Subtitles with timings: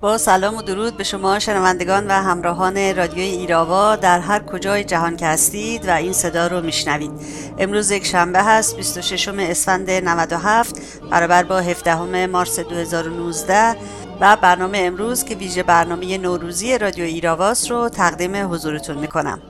[0.00, 5.16] با سلام و درود به شما شنوندگان و همراهان رادیوی ایراوا در هر کجای جهان
[5.16, 7.10] که هستید و این صدا رو میشنوید.
[7.58, 10.76] امروز یک شنبه هست 26 اسفند 97
[11.10, 13.76] برابر با 17 مارس 2019
[14.20, 19.42] و برنامه امروز که ویژه برنامه نوروزی رادیو ایراواس رو تقدیم حضورتون می‌کنم.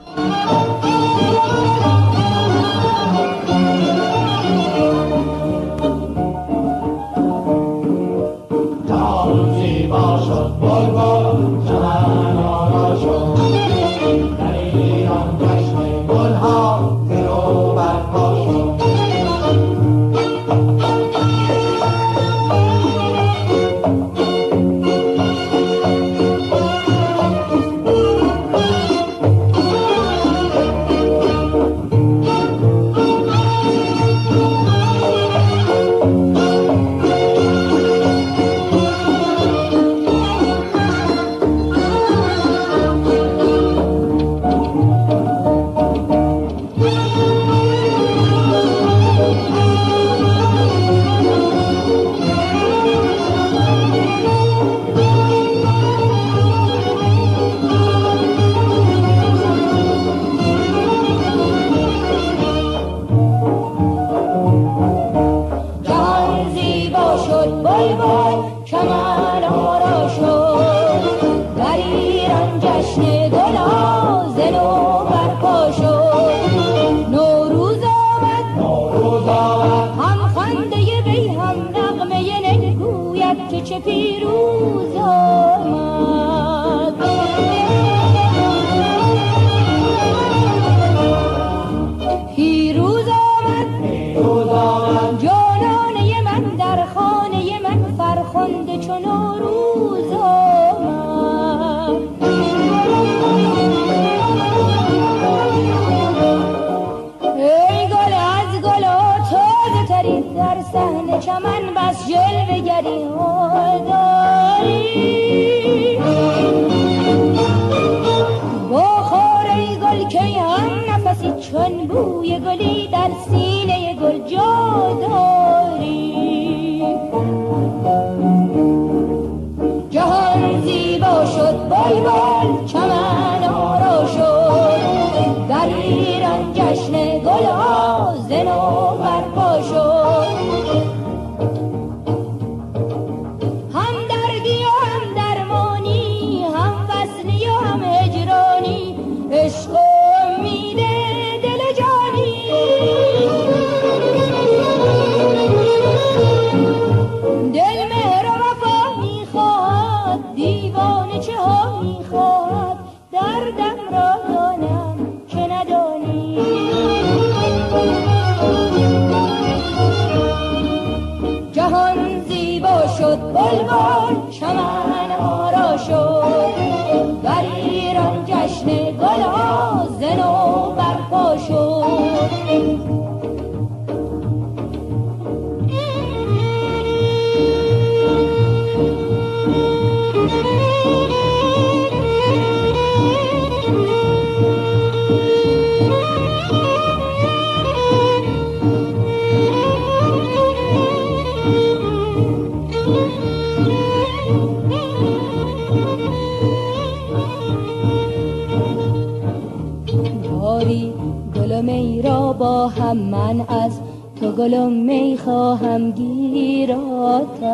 [214.47, 217.47] گلم می خواهم گیراتر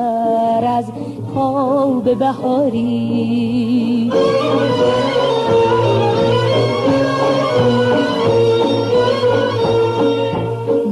[0.68, 0.86] از
[1.34, 4.12] خواب بهاری.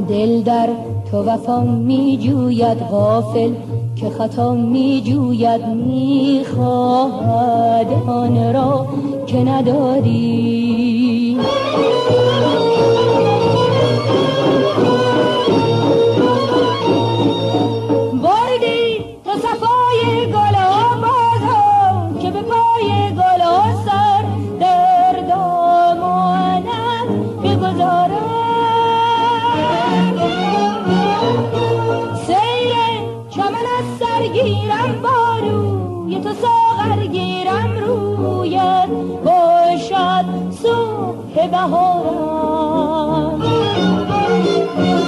[0.10, 0.70] دل در
[1.12, 3.52] تو وفا می جوید غافل
[3.96, 8.88] که خطا می جوید می خواهد آن را
[9.28, 10.81] که نداری.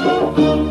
[0.03, 0.62] جهان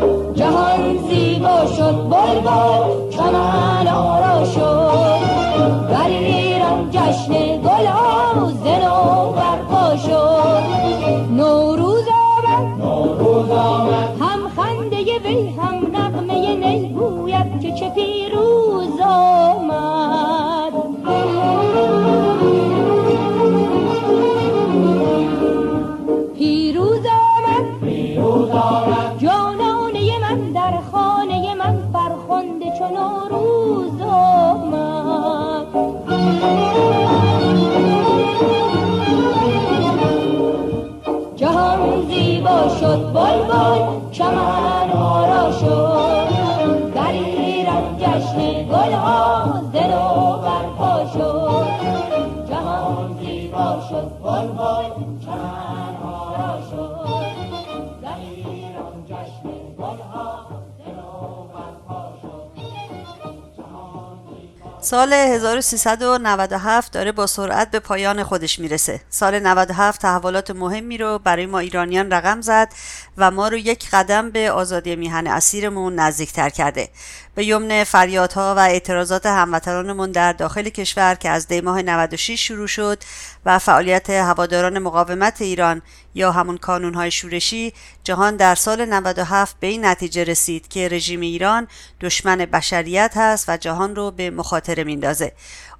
[64.93, 69.01] سال 1397 داره با سرعت به پایان خودش می‌رسه.
[69.09, 72.73] سال 97 تحولات مهمی رو برای ما ایرانیان رقم زد
[73.17, 76.89] و ما رو یک قدم به آزادی میهن اسیرمون نزدیکتر کرده.
[77.35, 83.03] به یمن فریادها و اعتراضات هموطنانمون در داخل کشور که از دیماه 96 شروع شد
[83.45, 85.81] و فعالیت هواداران مقاومت ایران
[86.15, 91.67] یا همون کانونهای شورشی جهان در سال 97 به این نتیجه رسید که رژیم ایران
[92.01, 95.31] دشمن بشریت هست و جهان رو به مخاطره میندازه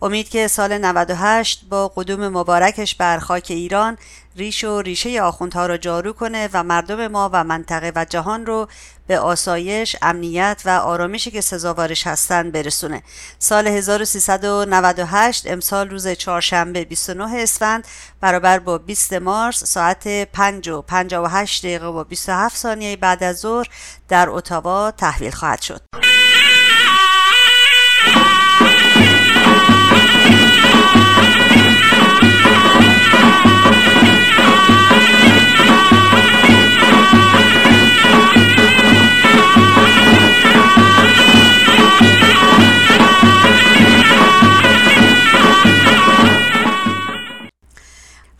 [0.03, 3.97] امید که سال 98 با قدوم مبارکش بر خاک ایران
[4.35, 8.67] ریش و ریشه آخوندها را جارو کنه و مردم ما و منطقه و جهان رو
[9.07, 13.03] به آسایش، امنیت و آرامشی که سزاوارش هستند برسونه.
[13.39, 17.87] سال 1398 امسال روز چهارشنبه 29 اسفند
[18.21, 23.67] برابر با 20 مارس ساعت 5 و 58 دقیقه و 27 ثانیه بعد از ظهر
[24.09, 25.81] در اتاوا تحویل خواهد شد.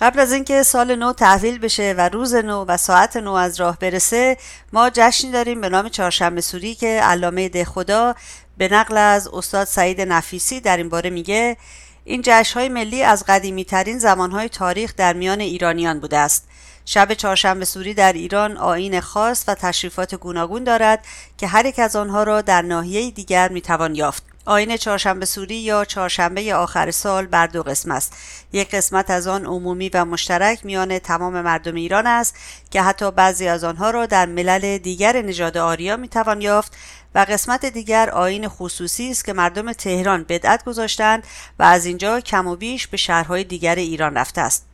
[0.03, 3.77] قبل از اینکه سال نو تحویل بشه و روز نو و ساعت نو از راه
[3.79, 4.37] برسه
[4.73, 8.15] ما جشنی داریم به نام چهارشنبه سوری که علامه ده خدا
[8.57, 11.57] به نقل از استاد سعید نفیسی در این باره میگه
[12.03, 16.47] این جشنهای ملی از قدیمی ترین زمانهای تاریخ در میان ایرانیان بوده است.
[16.85, 21.05] شب چهارشنبه سوری در ایران آین خاص و تشریفات گوناگون دارد
[21.37, 24.32] که هر یک از آنها را در ناحیه دیگر می‌توان یافت.
[24.45, 28.13] آین چهارشنبه سوری یا چهارشنبه آخر سال بر دو قسم است.
[28.53, 32.35] یک قسمت از آن عمومی و مشترک میان تمام مردم ایران است
[32.71, 36.77] که حتی بعضی از آنها را در ملل دیگر نژاد آریا می‌توان یافت
[37.15, 41.23] و قسمت دیگر آین خصوصی است که مردم تهران بدعت گذاشتند
[41.59, 44.72] و از اینجا کم و بیش به شهرهای دیگر ایران رفته است.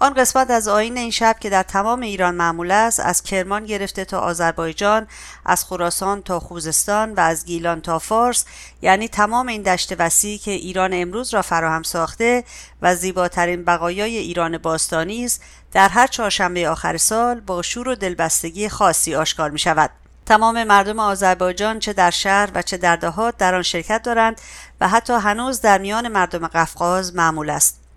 [0.00, 4.04] آن قسمت از آین این شب که در تمام ایران معمول است از کرمان گرفته
[4.04, 5.06] تا آذربایجان
[5.46, 8.44] از خراسان تا خوزستان و از گیلان تا فارس
[8.82, 12.44] یعنی تمام این دشت وسیعی که ایران امروز را فراهم ساخته
[12.82, 15.42] و زیباترین بقایای ایران باستانی است
[15.72, 19.90] در هر چهارشنبه آخر سال با شور و دلبستگی خاصی آشکار می شود
[20.26, 24.40] تمام مردم آذربایجان چه در شهر و چه در دهات در آن شرکت دارند
[24.80, 27.87] و حتی هنوز در میان مردم قفقاز معمول است.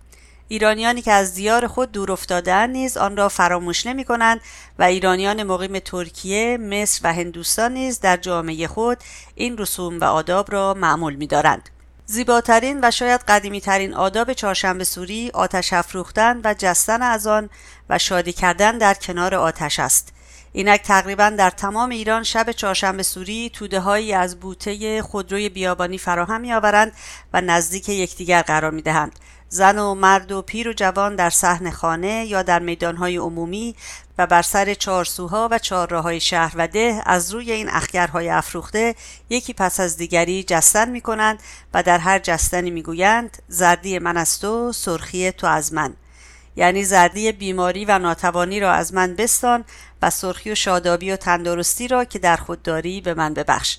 [0.52, 4.40] ایرانیانی که از دیار خود دور افتادن نیز آن را فراموش نمی کنند
[4.78, 8.98] و ایرانیان مقیم ترکیه، مصر و هندوستان نیز در جامعه خود
[9.34, 11.68] این رسوم و آداب را معمول می دارند.
[12.06, 17.50] زیباترین و شاید قدیمی ترین آداب چهارشنبه سوری آتش افروختن و جستن از آن
[17.88, 20.12] و شادی کردن در کنار آتش است.
[20.52, 26.40] اینک تقریبا در تمام ایران شب چهارشنبه سوری توده هایی از بوته خودروی بیابانی فراهم
[26.40, 26.92] می آورند
[27.32, 29.12] و نزدیک یکدیگر قرار می دهند.
[29.52, 33.76] زن و مرد و پیر و جوان در صحن خانه یا در میدانهای عمومی
[34.18, 38.94] و بر سر چهارسوها و چهارراههای شهر و ده از روی این اخگرهای افروخته
[39.30, 41.38] یکی پس از دیگری جستن می کنند
[41.74, 45.94] و در هر جستنی می گویند زردی من از تو سرخی تو از من.
[46.56, 49.64] یعنی زردی بیماری و ناتوانی را از من بستان
[50.02, 53.78] و سرخی و شادابی و تندرستی را که در خود داری به من ببخش.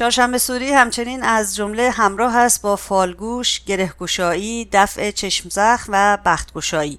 [0.00, 6.98] چهارشنبه سوری همچنین از جمله همراه است با فالگوش، گرهگشایی، دفع چشم زخم و بختگشایی.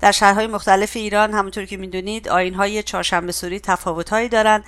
[0.00, 4.64] در شهرهای مختلف ایران همونطور که می‌دونید آینهای چهارشنبه سوری تفاوتهایی دارند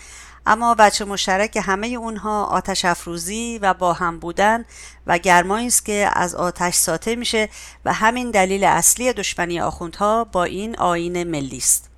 [0.46, 4.64] اما بچه مشترک همه اونها آتش افروزی و با هم بودن
[5.06, 7.48] و گرمایی است که از آتش ساطع میشه
[7.84, 11.90] و همین دلیل اصلی دشمنی آخوندها با این آین ملی است.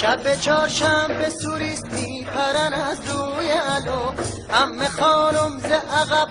[0.00, 4.12] شب چهارشنبه سوریست میپرن از روی علو
[4.50, 6.28] همه خانم ز عقب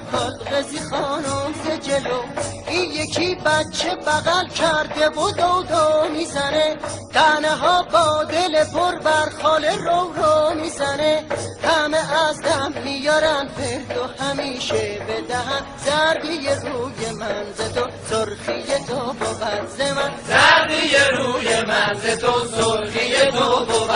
[0.52, 2.57] قزی خانم ز جلو.
[2.68, 6.78] این یکی بچه بغل کرده و دو دو می‌زنه.
[7.14, 11.26] تنه ها با دل پر بر خاله رو رو می‌زنه.
[11.64, 19.44] همه از دم میارن فرد همیشه بدهن زردی روی منز تو سرخی تو بود
[19.82, 20.12] من.
[20.28, 23.92] زردی روی منز تو سرخی تو بود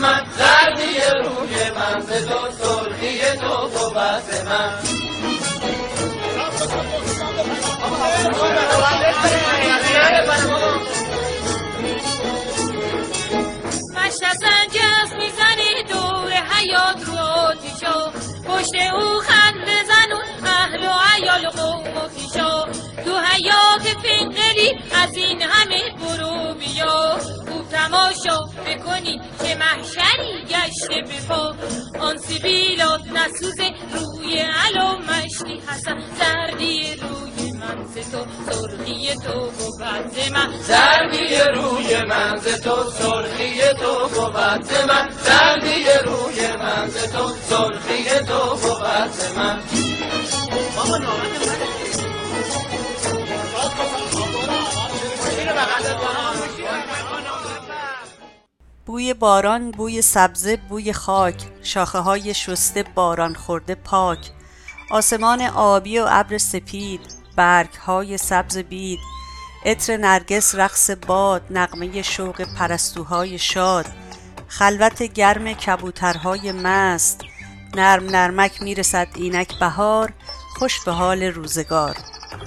[0.00, 0.26] من.
[0.38, 3.96] زردی روی منز تو سرخی تو بود
[4.48, 5.05] من.
[14.40, 18.10] سنجف می‌زنی دور حیات رو آتیشا
[18.48, 19.68] پشت او خند
[23.36, 27.18] حیات فنقلی از این همه برو بیا.
[27.18, 31.54] خوب تماشا بکنی که محشری گشته بپا
[32.00, 33.60] آن سیبیلات نسوز
[33.92, 36.00] روی علو مشتی حسن.
[36.18, 40.58] زردی روی منز تو سرخی تو و بعد من.
[40.58, 44.38] زردی روی منز تو سرخی تو بود
[44.88, 45.10] من.
[45.24, 49.60] زردی روی منز تو سرخی تو بود من.
[58.86, 64.30] بوی باران بوی سبزه بوی خاک شاخه های شسته باران خورده پاک.
[64.90, 67.00] آسمان آبی و ابر سپید
[67.36, 68.98] برگ های سبز بید.
[69.64, 73.86] عطر نرگس رقص باد نغمه شوق پرستوهای شاد.
[74.48, 77.20] خلوت گرم کبوترهای مست.
[77.74, 80.12] نرم نرمک می‌رسد اینک بهار.
[80.58, 81.96] خوش به حال روزگار.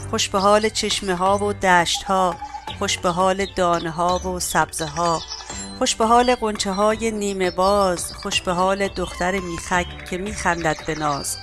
[0.09, 2.35] خوش به حال چشمه ها و دشت ها
[2.79, 5.21] خوش به حال دانه ها و سبزه ها
[5.77, 10.95] خوش به حال قنچه های نیمه باز خوش به حال دختر میخک که میخندد به
[10.95, 11.37] ناز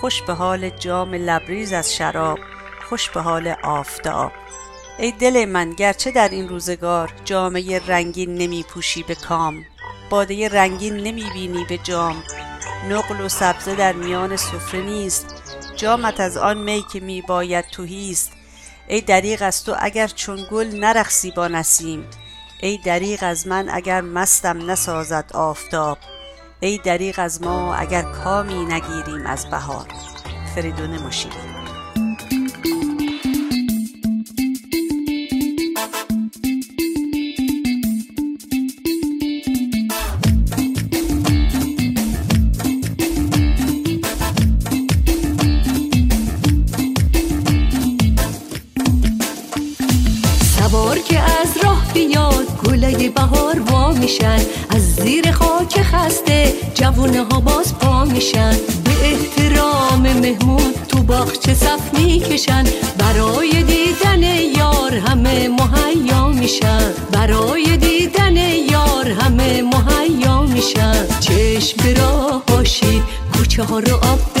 [0.00, 2.38] خوش به حال جام لبریز از شراب
[2.88, 4.32] خوش به حال آفتاب.
[4.98, 9.64] ای دل من گرچه در این روزگار جامه رنگین نمی پوشی به کام
[10.10, 12.22] باده رنگین نمی بینی به جام.
[12.90, 15.42] نقل و سبزه در میان سفره نیست
[15.76, 18.32] جامت از آن می که می باید توهیست
[18.88, 22.06] ای دریغ از تو اگر چون گل نرقصی با نسیم.
[22.62, 25.98] ای دریغ از من اگر مستم نسازد آفتاب.
[26.60, 29.86] ای دریغ از ما اگر کامی نگیریم از بهار.
[30.54, 31.53] فریدون مشیری
[58.24, 62.64] میشن به احترام مهمون تو باغچه صف می‌کشن.
[62.98, 64.22] برای دیدن
[64.58, 66.92] یار همه مهیا میشن.
[67.12, 68.36] برای دیدن
[68.70, 71.06] یار همه مهیا میشن.
[71.20, 73.02] چشم به راه باشید
[73.32, 74.33] کوچه ها رو آب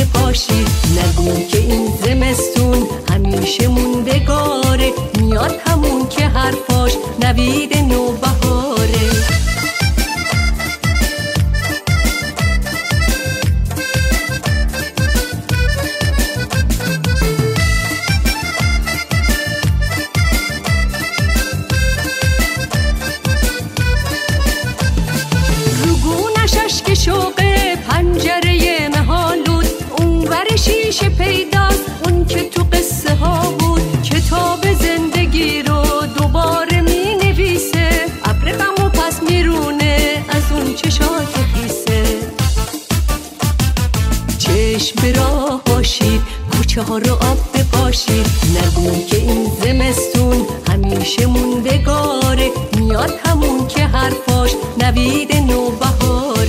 [46.84, 48.26] کوچه ها رو آب بپاشید
[48.56, 52.50] نگو که این زمستون همیشه موندگاره.
[52.76, 54.50] میاد همون که حرفاش
[54.82, 56.44] نوید نوبهاره.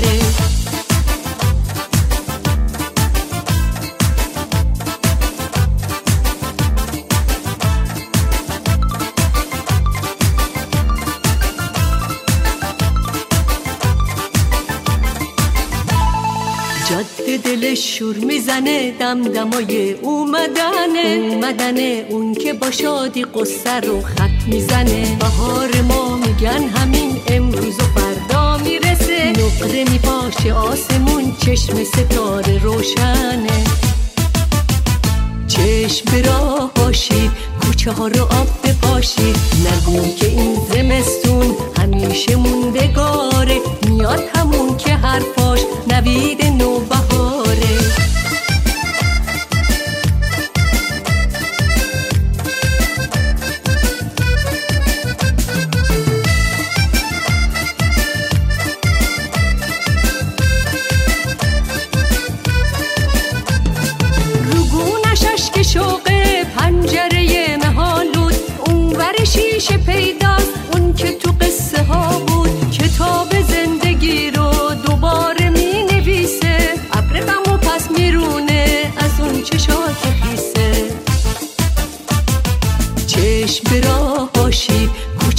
[16.89, 19.95] جاده دلش شور می‌زنه دمدمای
[21.05, 22.05] اومدنه.
[22.09, 25.17] اون که با شادی قصه رو خط می‌زنه.
[25.19, 29.29] بهار ما میگن همین امروز و فردا می‌رسه.
[29.29, 33.63] نقره میپاشه آسمون چشم ستاره روشنه.
[35.47, 36.21] چشم به
[36.75, 37.31] باشید
[37.61, 43.61] کوچه ها رو آب بپاشید نگو که این زمستون همیشه موندگاره.
[43.89, 47.14] میاد همون که حرفاش نوید نوبهاره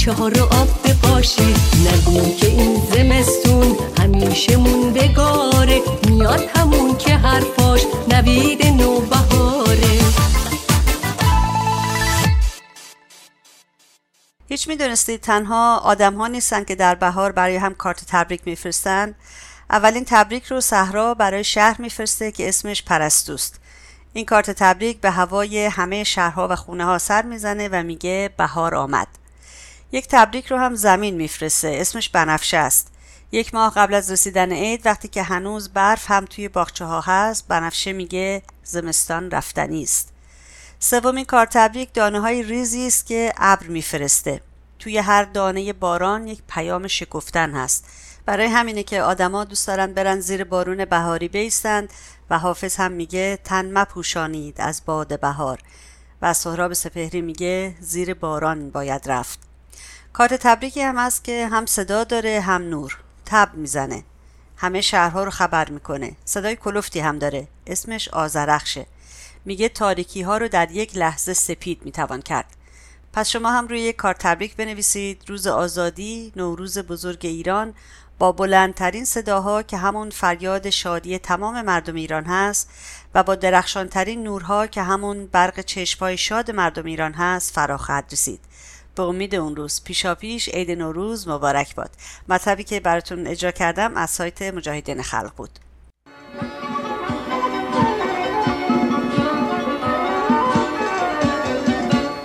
[0.07, 5.81] کوچه ها رو آب بپاشید نگو که این زمستون همیشه موندگاره.
[6.07, 9.99] میاد همون که حرفاش نوید نوبهاره.
[14.49, 19.15] هیچ می‌دونستید تنها آدم ها نیستن که در بهار برای هم کارت تبریک میفرستن.
[19.69, 23.59] اولین تبریک رو صحرا برای شهر میفرسته که اسمش پرستوست.
[24.13, 28.75] این کارت تبریک به هوای همه شهرها و خونه ها سر می‌زنه و میگه بهار
[28.75, 29.07] آمد.
[29.97, 31.67] یک تبریک رو هم زمین میفرسته.
[31.81, 32.91] اسمش بنفشه است.
[33.31, 37.47] یک ماه قبل از رسیدن عید وقتی که هنوز برف هم توی باغچه ها هست
[37.47, 40.13] بنفشه میگه زمستان رفتنی است.
[40.79, 44.41] سومین کار تبریک دانه های ریزی است که ابر میفرسته.
[44.79, 47.85] توی هر دانه باران یک پیام شکفتن هست.
[48.25, 51.89] برای همینه که آدما دوست دارن برن زیر بارون بهاری بیستند
[52.29, 55.59] و حافظ هم میگه تن مپوشانید از باد بهار.
[56.21, 59.46] و سهراب سپهری میگه زیر باران باید رفت.
[60.17, 62.97] کارت تبریکی هم هست که هم صدا داره هم نور.
[63.25, 64.03] تب می‌زنه.
[64.57, 66.15] همه شهرها رو خبر می‌کنه.
[66.25, 67.47] صدای کلفتی هم داره.
[67.67, 68.85] اسمش آزرخشه
[69.45, 72.45] میگه تاریکی ها رو در یک لحظه سپید می‌توان کرد.
[73.13, 75.21] پس شما هم روی یک کارت تبریک بنویسید.
[75.27, 77.73] روز آزادی نوروز بزرگ ایران.
[78.19, 82.69] با بلندترین صداها که همون فریاد شادی تمام مردم ایران هست
[83.13, 88.39] و با درخشانترین نورها که همون برق چشمای شاد مردم ایران هست فرا خواهد رسید.
[88.97, 89.83] به امید اون روز.
[89.83, 91.89] پیشاپیش عید نوروز مبارک باد.
[92.29, 95.59] مطلبی که براتون اجرا کردم از سایت مجاهدین خلق بود.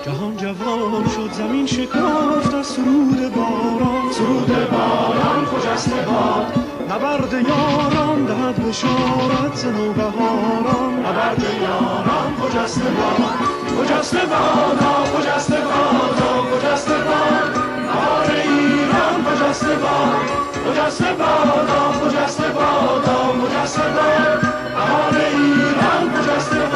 [0.05, 4.13] جهان جوان شد زمین شکافت از سرود باران.
[4.13, 6.73] سرود باران خجسته باد.
[6.91, 12.12] نبرد یاران دهد بشارت نوبهاران نبرد یاران
[12.53, 12.69] باد
[13.79, 17.53] خجسته بادا خجسته بادا خجسته باد.
[17.87, 20.27] بهار ایران خجسته باد
[20.65, 24.41] خجسته بادا خجسته بادا خجسته باد.
[24.75, 26.72] بهار ایران خجسته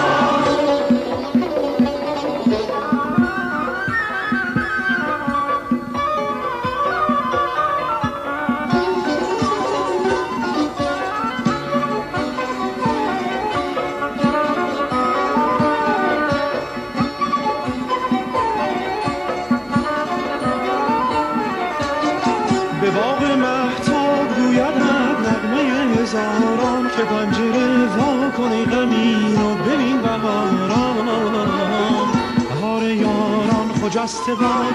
[34.07, 34.75] خجسته باد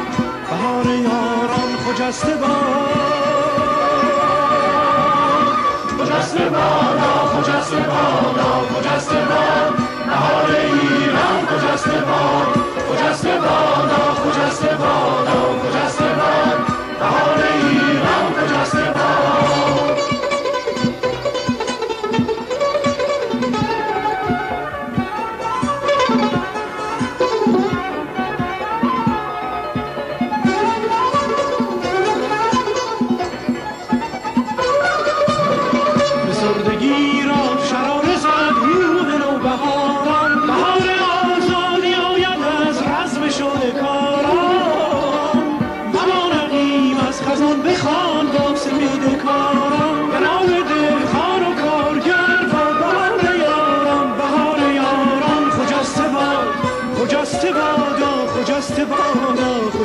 [0.49, 2.91] بهار یاران خجسته باد.
[5.99, 9.73] خجسته بادا خجسته بادا خجسته باد.
[10.07, 12.47] بهار ایران خجسته باد
[12.89, 16.59] خجسته بادا خجسته بادا خجسته باد.
[16.99, 17.30] بهار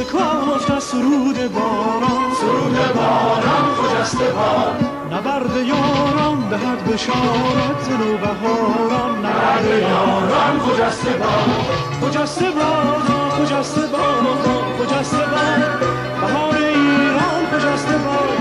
[0.00, 2.32] بافت از سرود باران.
[2.40, 4.84] سرود باران خجسته باد.
[5.12, 12.10] نبرد یاران دهد بشارت نو بهاران نبرد یاران خجسته باد.
[12.10, 14.34] خجسته بادا خجسته بادا
[14.78, 15.80] خجسته باد.
[16.20, 18.38] بهار ایران خجسته باد.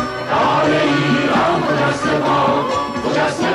[3.04, 3.50] خجسته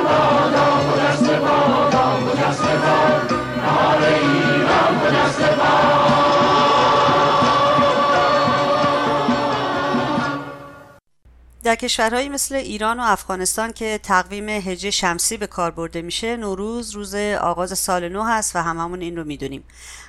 [11.63, 16.91] در کشورهایی مثل ایران و افغانستان که تقویم هجری شمسی به کار برده میشه نوروز
[16.91, 19.63] روز آغاز سال نو هست و هممون این رو می‌دونیم.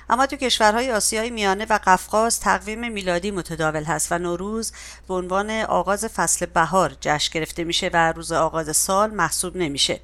[0.09, 4.71] اما تو کشورهای آسیای میانه و قفقاز تقویم میلادی متداول هست و نوروز
[5.07, 9.99] به عنوان آغاز فصل بهار جشن گرفته میشه و روز آغاز سال محسوب نمیشه.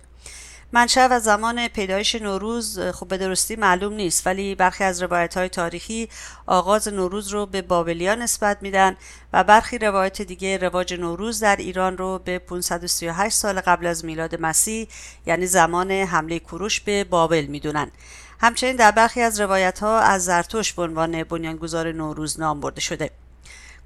[0.73, 5.49] منشأ و زمان پیدایش نوروز خب به درستی معلوم نیست ولی برخی از روایت های
[5.49, 6.09] تاریخی
[6.45, 8.97] آغاز نوروز رو به بابلیان نسبت میدن
[9.33, 14.41] و برخی روایت دیگه رواج نوروز در ایران رو به 538 سال قبل از میلاد
[14.41, 14.87] مسیح
[15.25, 17.91] یعنی زمان حمله کوروش به بابل می‌دونن.
[18.39, 23.11] همچنین در برخی از روایت ها از زرتشت به عنوان بنیانگذار نوروز نام برده شده.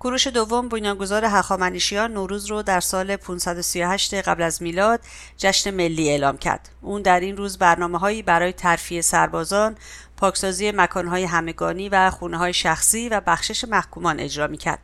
[0.05, 4.99] کوروش دوم بنیانگذار هخامنشیان نوروز رو در سال 538 قبل از میلاد
[5.37, 6.69] جشن ملی اعلام کرد.
[6.81, 9.75] اون در این روز برنامه هایی برای ترفیع سربازان،
[10.17, 14.79] پاکسازی مکانهای همگانی و خونه های شخصی و بخشش محکومان اجرا می کرد.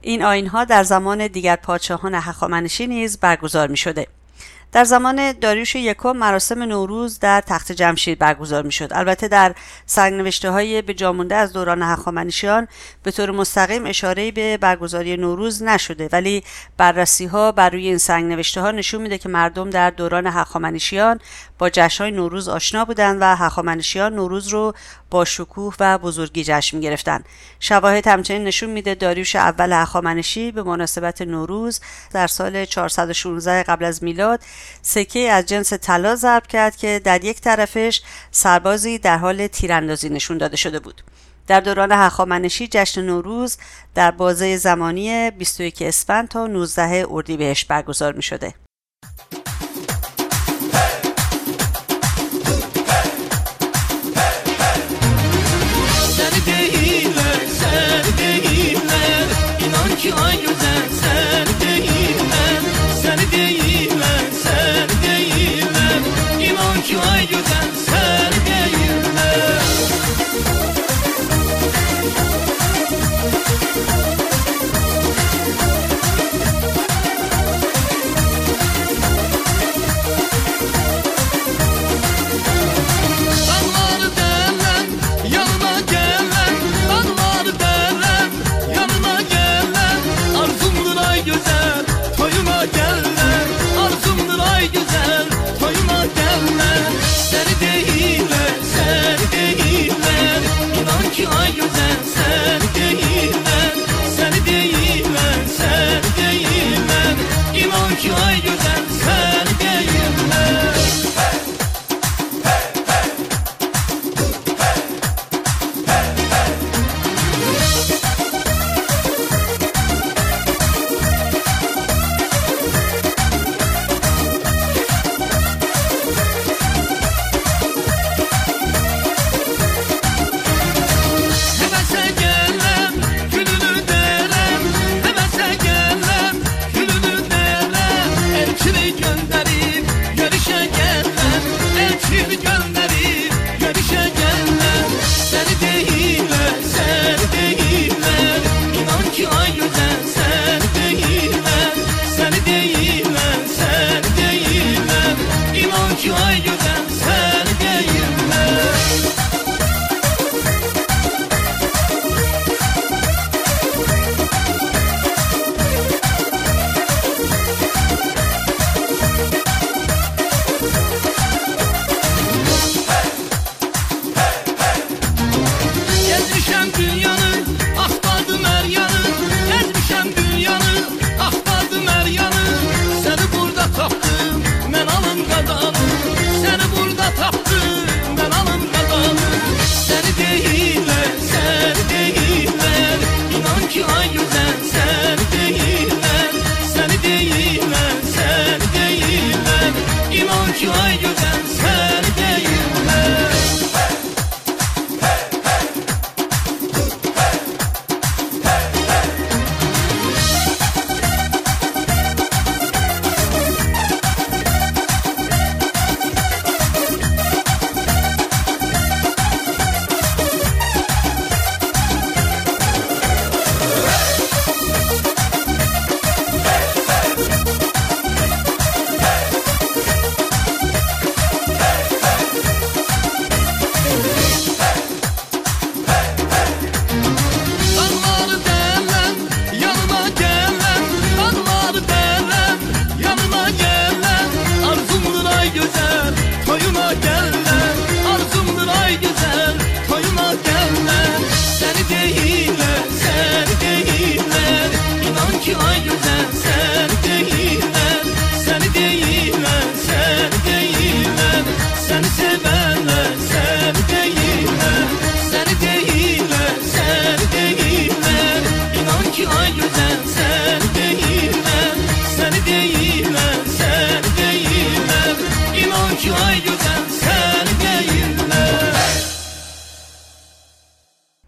[0.00, 4.06] این آین ها در زمان دیگر پادشاهان هخامنشی نیز برگزار می شده.
[4.72, 8.88] در زمان داریوش یکم مراسم نوروز در تخت جمشید برگزار می شد.
[8.92, 9.54] البته در
[9.86, 12.68] سرنوشته های به جامونده از دوران هخامنشیان
[13.02, 16.44] به طور مستقیم اشاره به برگزاری نوروز نشده ولی
[16.76, 21.20] بررسی ها بر روی این سرنوشته ها نشون میده که مردم در دوران هخامنشیان
[21.58, 24.74] با جشن های نوروز آشنا بودند و هخامنشیان نوروز رو
[25.10, 27.24] با شکوه و بزرگی جشن می گرفتن.
[27.60, 31.80] شواهد همچنین نشون میده داریوش اول هخامنشی به مناسبت نوروز
[32.12, 34.40] در سال 416 قبل از میلاد
[34.82, 40.38] سکه از جنس طلا ضرب کرد که در یک طرفش سربازی در حال تیراندازی نشون
[40.38, 41.02] داده شده بود.
[41.46, 43.56] در دوران هخامنشی جشن نوروز
[43.94, 48.54] در بازه زمانی 21 اسفند تا 19 اردیبهشت برگزار می شده.
[60.06, 61.15] Ay güzel seni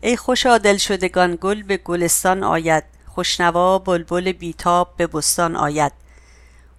[0.08, 2.84] ای خوشا دل شدگان گل به گلستان آید.
[3.06, 5.92] خوشنوا بلبل بیتاب به بستان آید.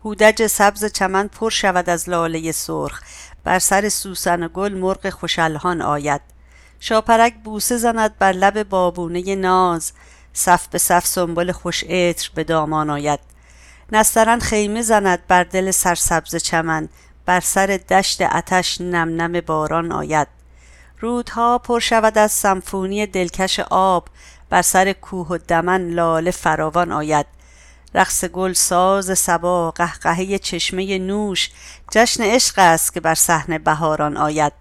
[0.05, 3.01] هودج سبز چمن پر شود از لاله سرخ.
[3.43, 6.21] بر سر سوسن گل مرغ خوشالهان آید.
[6.79, 9.91] شاپرک بوسه زند بر لب بابونه ناز.
[10.33, 13.19] صف به صف سنبل خوش عطر به دامان آید.
[13.91, 16.89] نسترن خیمه زند بر دل سرسبز چمن.
[17.25, 20.38] بر سر دشت اتش نم نم باران آید.
[21.01, 24.07] رودها پر شود از سمفونی دلکش آب.
[24.49, 27.25] بر سر کوه و دمن لاله فراوان آید.
[27.95, 31.49] رقص گل ساز صبا قهقهه چشمه نوش.
[31.91, 34.53] جشن عشق است که بر صحن بهاران آید.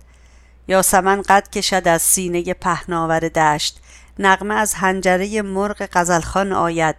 [0.68, 3.80] یاسمن قد کشد از سینه پهناور دشت.
[4.18, 6.96] نغمه از حنجره مرغ غزلخوان آید.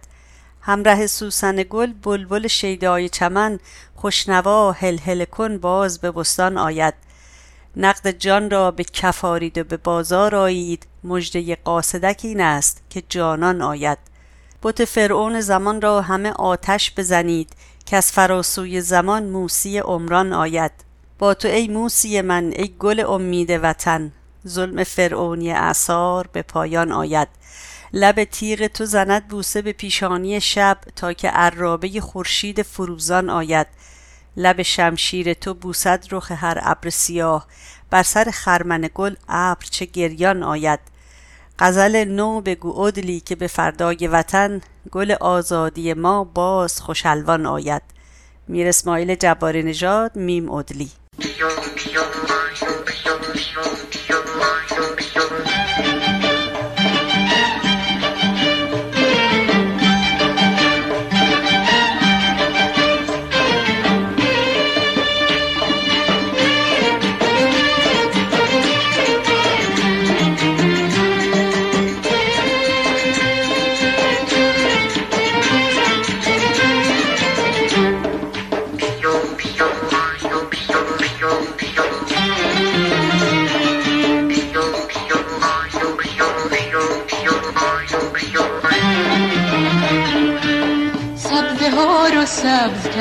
[0.60, 3.58] همراه سوسن گل بلبل شیدای چمن.
[3.96, 6.94] خوشنوا هلهله کن باز به بستان آید.
[7.76, 10.86] نقد جان را به کف آرید و به بازار آیید.
[11.04, 13.98] مژده قاصدک این است که جانان آید.
[14.62, 17.52] بت فرعون زمان را همه آتش بزنید
[17.86, 20.72] که از فراسوی زمان موسی عمران آید.
[21.18, 24.12] با تو ای موسی من ای گل امید وطن.
[24.48, 27.28] ظلم فرعونی اعصار به پایان آید.
[27.92, 33.66] لب تیغ تو زند بوسه به پیشانی شب تا که عرابه خورشید فروزان آید.
[34.36, 37.46] لب شمشیر تو بوسد رخ هر ابر سیاه.
[37.90, 40.80] بر سر خرمن گل ابر چه گریان آید.
[41.58, 44.60] غزل نو بگو عدلی که به فردای وطن.
[44.90, 47.82] گل آزادی ما باز خوشالوان آید.
[48.48, 50.90] میر اسماعیل جباری نژاد میم عدلی.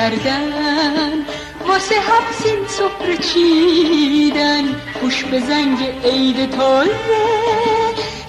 [0.09, 1.25] کردن
[1.67, 4.63] واسه حبسین سفره چیدن.
[5.01, 6.89] گوش به زنگ عید تازه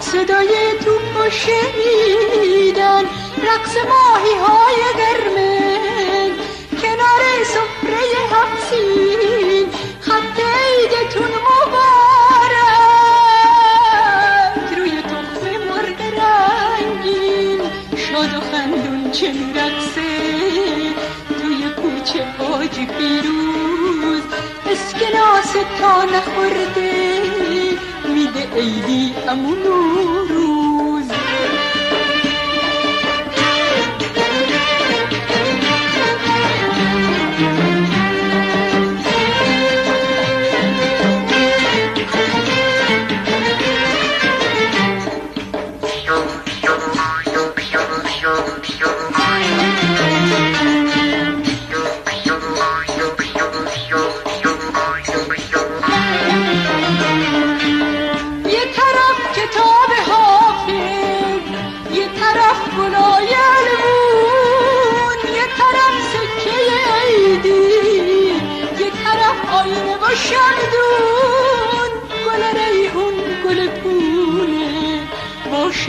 [0.01, 3.05] صدای توپ و شنیدن
[3.43, 5.30] رقص ماهی های قرمز
[25.81, 27.21] تا نخورده
[28.15, 29.65] میده عیدی امون
[30.31, 30.70] روز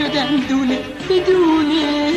[0.02, 0.78] شدن دونه
[1.10, 2.12] بدونه.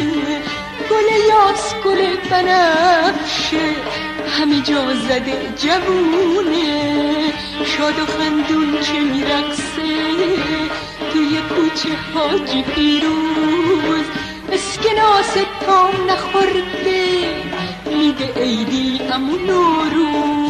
[0.89, 3.65] گل یاس گل بنفشه
[4.39, 7.34] همه جا زده جوونه.
[7.65, 9.89] شاد و خندون چه میرقصه؟
[11.13, 14.06] توی کوچه حاجی پیروز
[14.52, 15.34] اسکناس
[15.65, 17.30] تا نخورده
[17.86, 20.44] میده عیدی امو نوروز.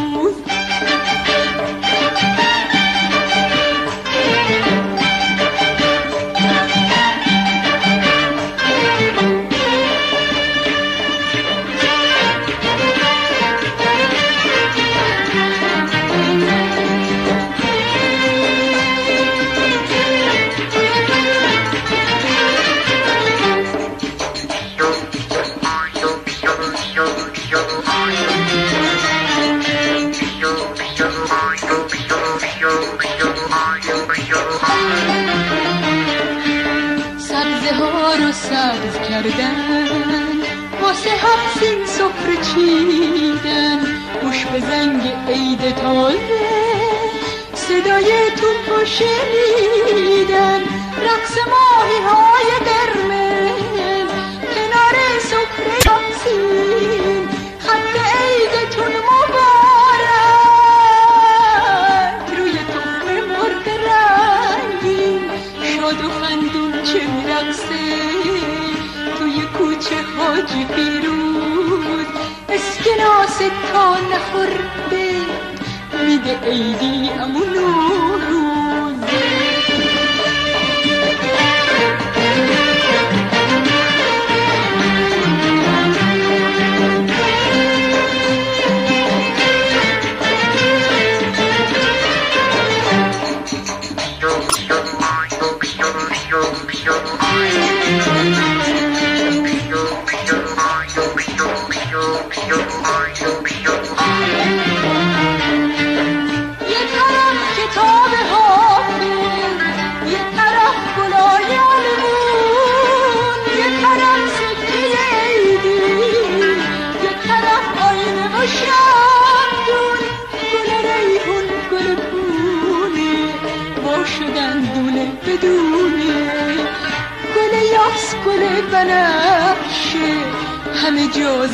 [45.60, 46.18] عید تازه
[47.54, 50.60] صدای توپ و شنیدن
[51.02, 54.10] رقص ماهی های قرمز.
[54.54, 59.46] کنار سفره یاسین خط عیدتون مبارک.
[62.38, 65.22] روی تخم مرغ رنگین.
[65.76, 67.84] شاد و خندون چه میرقصه
[69.18, 72.06] توی کوچه حاجی پیروز
[72.48, 73.38] اسکناس
[73.72, 74.95] تا نخورده
[76.26, 78.45] میده عیدی امو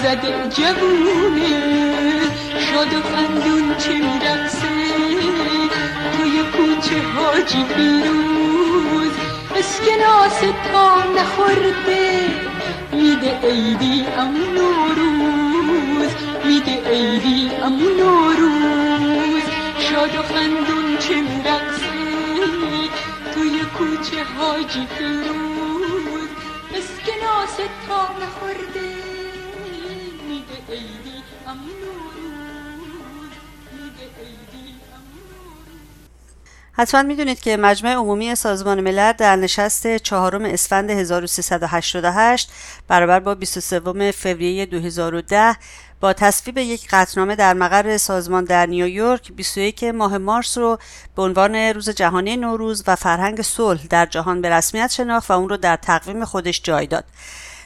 [0.02, 1.50] زده جوونه
[2.58, 4.68] شاد و خندون چه میرقصه؟
[6.16, 9.12] توی کوچه حاجی پیروز
[9.56, 10.40] اسکناس
[10.72, 12.28] تا نخورده.
[12.92, 16.10] میده عیدی امو نوروز
[16.44, 19.42] میده عیدی امو نوروز.
[19.78, 21.92] شاد و خندون چه میرقصه؟
[23.34, 26.28] توی کوچه حاجی پیروز
[26.76, 27.56] اسکناس
[27.88, 28.51] تا نخورده.
[36.72, 42.50] حتما می‌دونید که مجمع عمومی سازمان ملل در نشست چهارم اسفند 1388
[42.88, 45.56] برابر با 23 فوریه 2010
[46.00, 50.78] با تصویب یک قطعنامه در مقر سازمان در نیویورک 21 ماه مارس رو
[51.16, 55.48] به عنوان روز جهانی نوروز و فرهنگ صلح در جهان به رسمیت شناخت و اون
[55.48, 57.04] رو در تقویم خودش جای داد.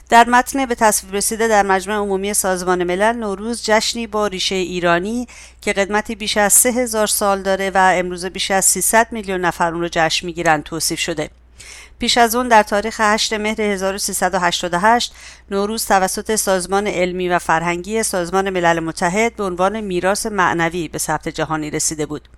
[0.08, 5.26] در متن به تصویب رسیده در مجمع عمومی سازمان ملل نوروز جشنی با ریشه ایرانی
[5.60, 9.80] که قدمتی بیش از 3000 سال داره و امروزه بیش از 300 میلیون نفر اون
[9.80, 11.30] رو جشن می‌گیرن توصیف شده.
[11.98, 15.12] پیش از اون در تاریخ 8 مهر 1388
[15.50, 21.28] نوروز توسط سازمان علمی و فرهنگی سازمان ملل متحد به عنوان میراث معنوی به ثبت
[21.28, 22.28] جهانی رسیده بود.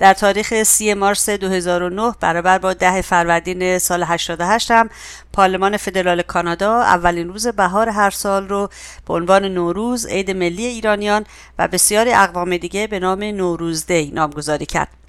[0.00, 4.90] در تاریخ 30 مارس 2009 برابر با 10 فروردین سال 88 هم
[5.32, 8.68] پارلمان فدرال کانادا اولین روز بهار هر سال رو
[9.06, 11.24] به عنوان نوروز عید ملی ایرانیان
[11.58, 14.99] و بسیاری اقوام دیگه به نام نوروز دی نامگذاری کرد.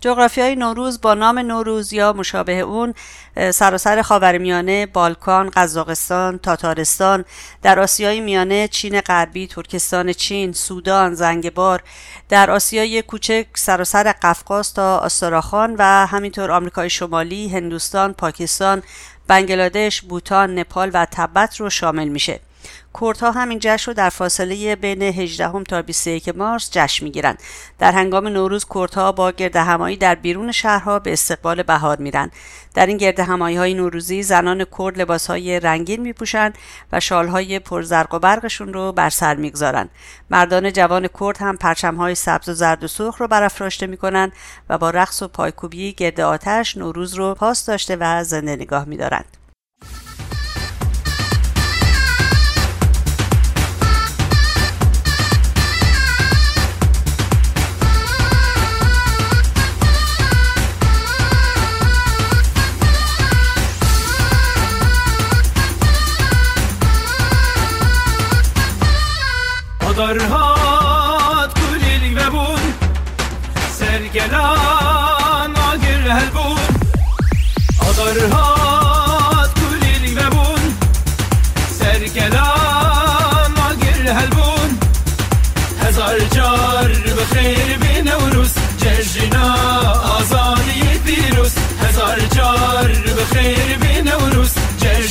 [0.00, 2.94] جغرافی های نوروز با نام نوروز یا مشابه اون
[3.50, 7.24] سراسر خاورمیانه، بالکان، قزاقستان، تاتارستان،
[7.62, 11.82] در آسیای میانه، چین غربی، ترکستان چین، سودان، زنگبار،
[12.28, 18.82] در آسیای کوچک سراسر قفقاز تا آستراخان و همینطور آمریکای شمالی، هندوستان، پاکستان،
[19.26, 22.40] بنگلادش، بوتان، نپال و تبت رو شامل میشه.
[23.00, 27.36] کردها همین جشن رو در فاصله بین 18 تا 21 مارس جشن می‌گیرن
[27.78, 32.30] در هنگام نوروز کردها با گرد همایی در بیرون شهرها به استقبال بهار میرن
[32.74, 36.52] در این گرد همایی های نوروزی زنان کرد لباس های رنگین میپوشن
[36.92, 39.88] و شال های پرزرق و برقشون رو بر سر می‌گذارن
[40.30, 44.32] مردان جوان کرد هم پرچم های سبز و زرد و سرخ رو برافراشته می‌کنن
[44.68, 49.37] و با رقص و پایکوبی گرد آتش نوروز رو پاس داشته و زنده نگاه میدارند.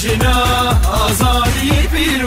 [0.08, 0.43] Aşina
[1.05, 2.24] azadi bir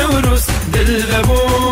[0.00, 1.69] العروس دل غبون.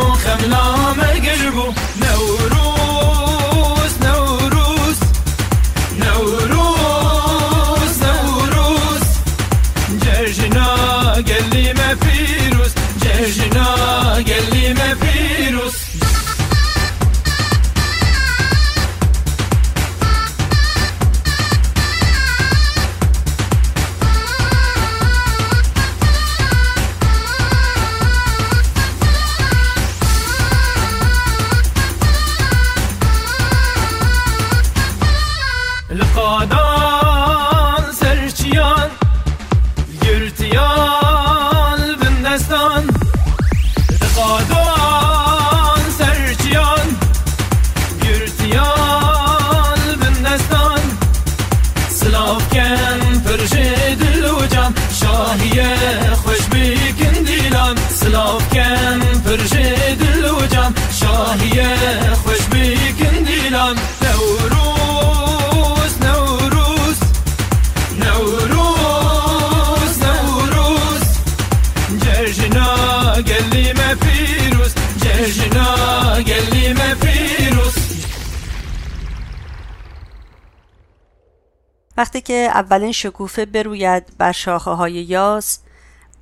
[82.59, 85.59] اولین شکوفه بروید بر شاخه های یاس.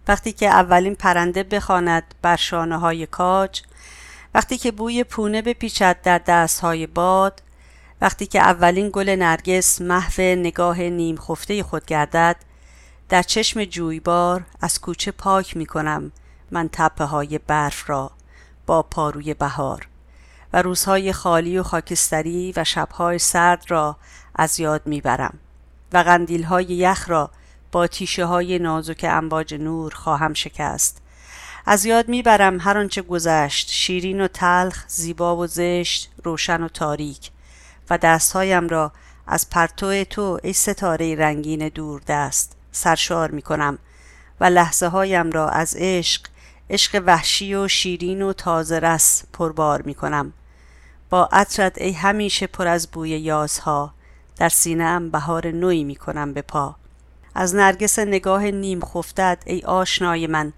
[0.08, 3.62] وقتی که اولین پرنده بخواند بر شانه های کاج.
[4.34, 7.42] وقتی که بوی پونه بپیچد در دست های باد.
[8.00, 12.36] وقتی که اولین گل نرگس محو نگاه نیم خفته خود گردد.
[13.08, 16.12] در چشم جویبار از کوچه پاک می کنم
[16.50, 18.10] من تپه های برف را
[18.66, 19.88] با پاروی بهار.
[20.52, 23.96] و روزهای خالی و خاکستری و شبهای سرد را
[24.34, 25.38] از یاد می‌برم
[25.92, 27.30] و قندیل های یخ را
[27.72, 31.02] با تیشه های نازک امواج نور خواهم شکست.
[31.66, 37.30] از یاد می‌برم هر آنچه گذشت شیرین و تلخ زیبا و زشت روشن و تاریک
[37.90, 38.92] و دستهایم را
[39.26, 43.78] از پرتو تو ای ستاره رنگین دور دست سرشار می کنم
[44.40, 46.22] و لحظه هایم را از عشق
[46.70, 50.32] عشق وحشی و شیرین و تازه رس پربار می کنم
[51.10, 53.94] با عطرت ای همیشه پر از بوی یازها
[54.36, 56.76] در سینه ام بهار نوی می کنم به پا.
[57.34, 60.52] از نرگس نگاه نیم خفتت ای آشنای من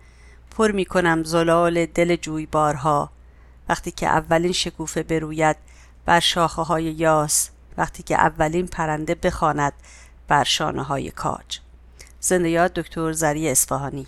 [0.51, 3.11] پر می کنم زلال دل جویبارها.
[3.69, 5.57] وقتی که اولین شکوفه بروید
[6.05, 9.73] بر شاخه های یاس وقتی که اولین پرنده بخواند
[10.29, 11.61] بر شانه های کاج.
[12.21, 14.07] زنده یاد دکتر زری اصفهانی.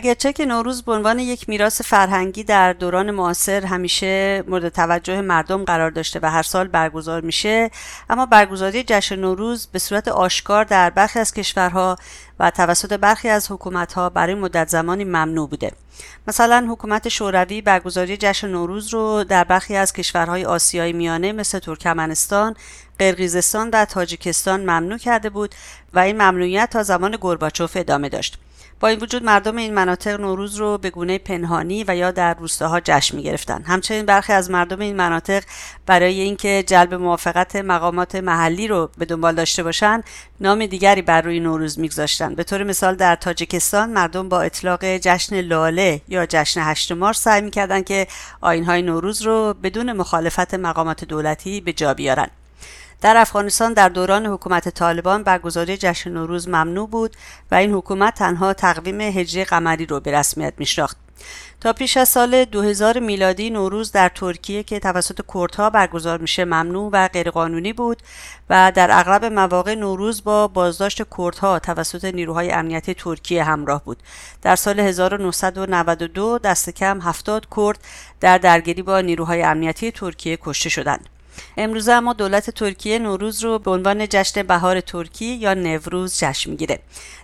[0.00, 5.64] اگرچه که نوروز به عنوان یک میراث فرهنگی در دوران معاصر همیشه مورد توجه مردم
[5.64, 7.70] قرار داشته و هر سال برگزار میشه
[8.10, 11.96] اما برگزاری جشن نوروز به صورت آشکار در برخی از کشورها
[12.38, 15.72] و توسط برخی از حکومتها برای مدت زمانی ممنوع بوده
[16.28, 22.56] مثلا حکومت شوروی برگزاری جشن نوروز رو در برخی از کشورهای آسیای میانه مثل ترکمنستان،
[22.98, 25.54] قرقیزستان و تاجیکستان ممنوع کرده بود
[25.94, 28.38] و این ممنوعیت تا زمان گورباچوف ادامه داشت.
[28.80, 32.80] با این وجود مردم این مناطق نوروز رو به گونه پنهانی و یا در روستاها
[32.80, 33.62] جشن می گرفتن.
[33.62, 35.42] همچنین برخی از مردم این مناطق
[35.86, 40.04] برای اینکه جلب موافقت مقامات محلی رو به دنبال داشته باشند
[40.40, 45.40] نام دیگری بر روی نوروز میگذاشتند به طور مثال در تاجیکستان مردم با اطلاق جشن
[45.40, 48.06] لاله یا جشن هشت مارس سعی می‌کردند که
[48.40, 52.28] آینهای نوروز رو بدون مخالفت مقامات دولتی به جا بیارن
[53.00, 57.16] در افغانستان در دوران حکومت طالبان برگزاری جشن نوروز ممنوع بود
[57.50, 60.96] و این حکومت تنها تقویم هجری قمری رو به رسمیت میشناخت.
[61.60, 66.90] تا پیش از سال 2000 میلادی نوروز در ترکیه که توسط کردها برگزار میشه ممنوع
[66.92, 68.02] و غیرقانونی بود
[68.50, 74.02] و در اغلب مواقع نوروز با بازداشت کردها توسط نیروهای امنیتی ترکیه همراه بود.
[74.42, 77.78] در سال 1992 دست کم 70 کرد
[78.20, 81.19] در درگیری با نیروهای امنیتی ترکیه کشته شدند.
[81.56, 86.78] امروزه اما دولت ترکیه نوروز رو به عنوان جشن بهار ترکی یا نوروز جشن می‌گیره.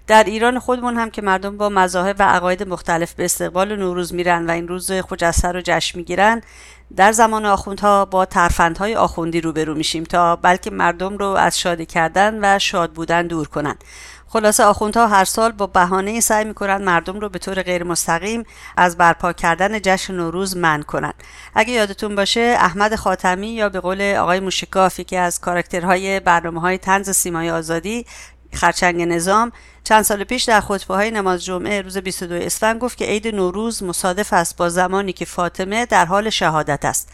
[0.06, 4.46] در ایران خودمون هم که مردم با مذاهب و عقاید مختلف به استقبال نوروز میرن
[4.46, 6.42] و این روز خجسته رو جشن می‌گیرن
[6.96, 12.38] در زمان آخوندها با ترفندهای آخوندی روبرو میشیم تا بلکه مردم رو از شادی کردن
[12.42, 13.76] و شاد بودن دور کنن
[14.28, 18.44] خلاصه آخوندها هر سال با بهانه سعی می‌کنن مردم رو به طور غیر مستقیم
[18.76, 21.12] از برپا کردن جشن نوروز من کنن
[21.54, 26.78] اگه یادتون باشه احمد خاتمی یا به قول آقای موشکاف یکی از کاراکترهای برنامه های
[26.78, 28.06] تنز سیمای آزادی
[28.56, 29.52] خرچنگ نظام
[29.84, 33.82] چند سال پیش در خطبه های نماز جمعه روز 22 اسفند گفت که عید نوروز
[33.82, 37.12] مصادف است با زمانی که فاطمه در حال شهادت است.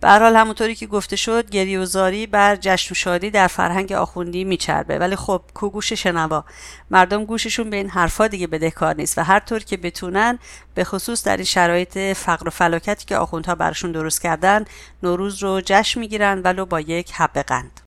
[0.00, 4.98] به حال همونطوری که گفته شد گریوزاری بر جشن و شادی در فرهنگ آخوندی میچربه.
[4.98, 6.44] ولی خب کو گوش شنوا.
[6.90, 10.38] مردم گوششون به این حرفا دیگه بدهکار نیست و هر طور که بتونن
[10.74, 14.64] به خصوص در این شرایط فقر و فلاکتی که آخوندها براشون درست کردن
[15.02, 17.80] نوروز رو جشن می‌گیرن ولو با یک حب قند.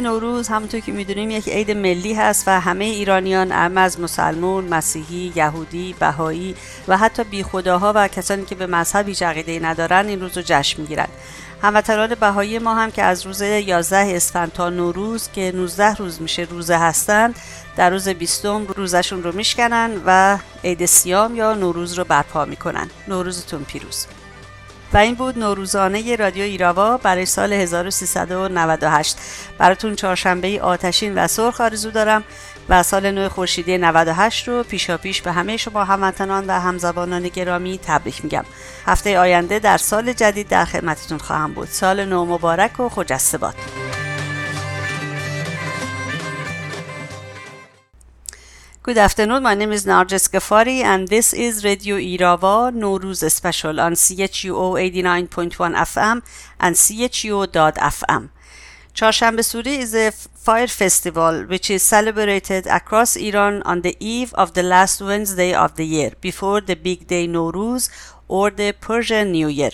[0.00, 5.32] نوروز همونطور که می‌دونیم یک عید ملی هست و همه ایرانیان اما از مسلمون، مسیحی،
[5.36, 6.54] یهودی، بهایی
[6.88, 11.08] و حتی بیخداها و کسانی که به مذهبی عقیده ندارن این روز رو جشن می‌گیرند.
[11.62, 16.42] هموطنان بهایی ما هم که از روز 11 اسفند تا نوروز که 19 روز میشه
[16.42, 17.34] روزه هستند
[17.76, 23.64] در روز 20 روزشون رو میشکنن و عید سیام یا نوروز رو برپا می‌کنن نوروزتون
[23.64, 24.06] پیروز
[24.96, 29.16] و این بود نوروزانه رادیو ایراوا برای سال 1398
[29.58, 32.24] براتون چهارشنبه آتشین و سرخ آرزو دارم
[32.68, 37.80] و سال نو خورشیدی 98 رو پیشا پیش به همه شما هموطنان و همزبانان گرامی
[37.86, 38.44] تبریک میگم.
[38.86, 41.68] هفته آینده در سال جدید در خدمتتون خواهم بود.
[41.68, 43.54] سال نو مبارک و خجسته باد.
[48.86, 49.42] Good afternoon.
[49.42, 55.74] My name is Narges Gafari, and this is Radio Irava Nowruz special on CHUO 89.1
[55.74, 56.22] FM
[56.60, 58.30] and CHUO.FM.
[58.94, 64.54] Charshambe Suri is a fire festival which is celebrated across Iran on the eve of
[64.54, 67.90] the last Wednesday of the year, before the big day Nowruz
[68.28, 69.72] or the Persian New Year.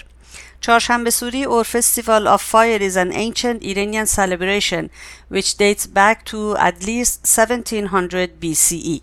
[0.61, 4.89] Charshambe Suri or Festival of Fire is an ancient Iranian celebration
[5.29, 9.01] which dates back to at least 1700 BCE.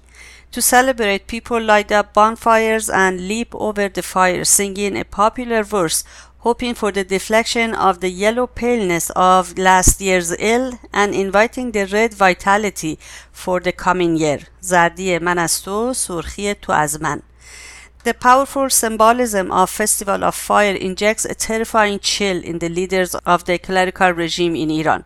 [0.53, 6.05] To celebrate, people light up bonfires and leap over the fire, singing a popular verse,
[6.39, 11.87] hoping for the deflection of the yellow paleness of last year's ill and inviting the
[11.87, 12.99] red vitality
[13.33, 14.41] for the coming year.
[14.61, 17.23] زردی من از تو، سرخی تو از من.
[18.06, 23.44] The powerful symbolism of Festival of Fire injects a terrifying chill in the leaders of
[23.44, 25.04] the clerical regime in Iran.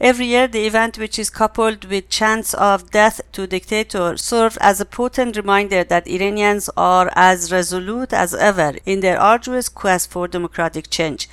[0.00, 4.80] Every year, the event, which is coupled with chants of death to dictator, serves as
[4.80, 10.28] a potent reminder that Iranians are as resolute as ever in their arduous quest for
[10.28, 11.28] democratic change.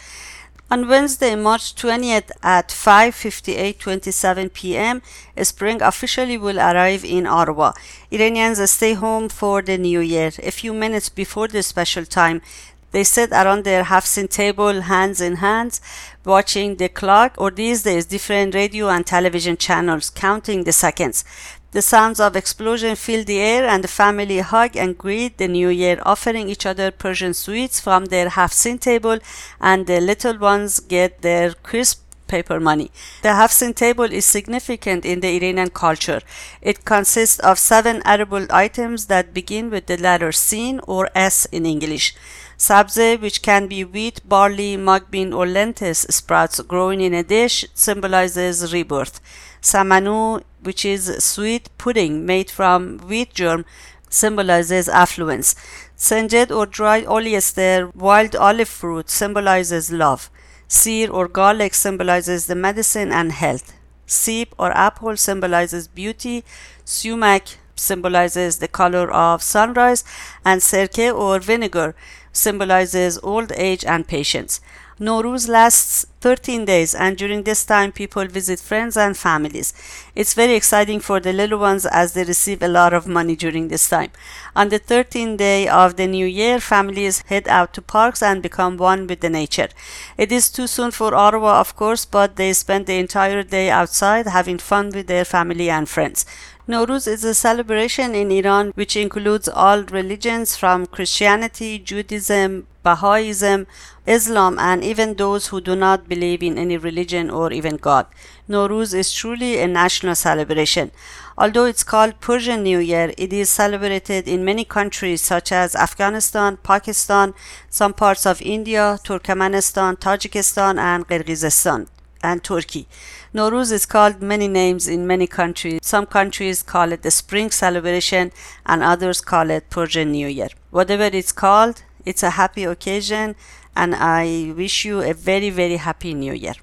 [0.71, 5.01] On Wednesday, March 20th at 5:58:27 p.m.,
[5.41, 7.71] spring officially will arrive in Ottawa.
[8.11, 10.31] Iranians stay home for the new year.
[10.43, 12.43] A few minutes before the special time,
[12.91, 15.81] they sit around their Hafsin table, hands in hands,
[16.23, 21.25] watching the clock, or these days different radio and television channels, counting the seconds.
[21.71, 25.69] The sounds of explosion fill the air, and the family hug and greet the new
[25.69, 29.19] year, offering each other Persian sweets from their Hafsin table,
[29.61, 32.89] and the little ones get their crisp paper money.
[33.21, 36.21] The Hafsin table is significant in the Iranian culture.
[36.61, 41.67] It consists of seven edible items that begin with the letter Sin or S in
[41.67, 42.15] English.
[42.57, 47.65] Sabze, which can be wheat, barley, mung bean, or lentils sprouts growing in a dish,
[47.73, 49.21] symbolizes rebirth.
[49.61, 53.65] Samanu, which is sweet pudding made from wheat germ,
[54.09, 55.55] symbolizes affluence.
[55.97, 60.29] Senjed or dried polyester, wild olive fruit, symbolizes love.
[60.67, 63.73] Seer or garlic symbolizes the medicine and health.
[64.05, 66.43] Seep or apple symbolizes beauty.
[66.85, 70.03] Sumac symbolizes the color of sunrise.
[70.45, 71.95] And serke or vinegar
[72.31, 74.61] symbolizes old age and patience.
[74.99, 79.73] Nowruz lasts 13 days, and during this time, people visit friends and families.
[80.13, 83.69] It's very exciting for the little ones as they receive a lot of money during
[83.69, 84.11] this time.
[84.57, 88.75] On the 13th day of the new year, families head out to parks and become
[88.75, 89.69] one with the nature.
[90.17, 94.27] It is too soon for Ottawa, of course, but they spend the entire day outside
[94.27, 96.25] having fun with their family and friends.
[96.67, 103.67] Nowruz is a celebration in Iran which includes all religions from Christianity, Judaism, Baha'ism,
[104.05, 108.07] Islam, and even those who do not believe in any religion or even God.
[108.49, 110.91] Nowruz is truly a national celebration.
[111.37, 116.57] Although it's called Persian New Year, it is celebrated in many countries such as Afghanistan,
[116.57, 117.33] Pakistan,
[117.69, 121.87] some parts of India, Turkmenistan, Tajikistan, and Kyrgyzstan
[122.21, 122.87] and Turkey.
[123.33, 125.79] Nowruz is called many names in many countries.
[125.81, 128.31] Some countries call it the spring celebration
[128.65, 130.49] and others call it Persian New Year.
[130.71, 133.35] Whatever it's called, it's a happy occasion
[133.75, 136.55] and I wish you a very very happy new year.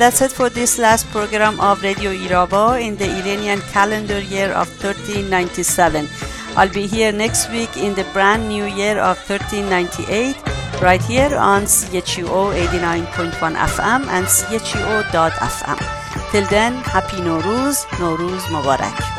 [0.00, 4.66] That's it for this last program of Radio Irava in the Iranian calendar year of
[4.80, 6.08] 1397.
[6.56, 11.64] I'll be here next week in the brand new year of 1398 right here on
[11.64, 15.78] CHUO 89.1 FM and CHUO.FM.
[16.32, 19.09] Till then, happy Nowruz, Nowruz Mubarak.